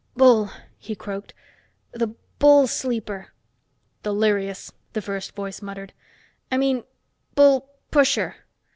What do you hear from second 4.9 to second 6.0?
the first voice muttered.